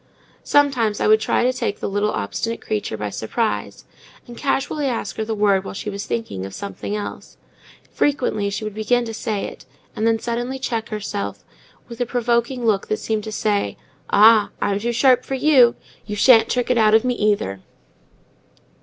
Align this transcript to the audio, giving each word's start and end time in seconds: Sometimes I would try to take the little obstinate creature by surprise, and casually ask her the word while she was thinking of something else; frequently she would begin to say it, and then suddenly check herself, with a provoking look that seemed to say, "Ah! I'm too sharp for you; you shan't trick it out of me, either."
Sometimes 0.43 0.99
I 0.99 1.05
would 1.05 1.19
try 1.19 1.43
to 1.43 1.53
take 1.53 1.79
the 1.79 1.87
little 1.87 2.09
obstinate 2.09 2.59
creature 2.59 2.97
by 2.97 3.11
surprise, 3.11 3.85
and 4.25 4.35
casually 4.35 4.87
ask 4.87 5.15
her 5.17 5.23
the 5.23 5.35
word 5.35 5.63
while 5.63 5.75
she 5.75 5.91
was 5.91 6.07
thinking 6.07 6.43
of 6.43 6.55
something 6.55 6.95
else; 6.95 7.37
frequently 7.91 8.49
she 8.49 8.63
would 8.63 8.73
begin 8.73 9.05
to 9.05 9.13
say 9.13 9.45
it, 9.45 9.65
and 9.95 10.07
then 10.07 10.17
suddenly 10.17 10.57
check 10.57 10.89
herself, 10.89 11.45
with 11.87 12.01
a 12.01 12.07
provoking 12.07 12.65
look 12.65 12.87
that 12.87 12.97
seemed 12.97 13.23
to 13.25 13.31
say, 13.31 13.77
"Ah! 14.09 14.49
I'm 14.59 14.79
too 14.79 14.91
sharp 14.91 15.23
for 15.23 15.35
you; 15.35 15.75
you 16.07 16.15
shan't 16.15 16.49
trick 16.49 16.71
it 16.71 16.79
out 16.79 16.95
of 16.95 17.03
me, 17.05 17.13
either." 17.13 17.59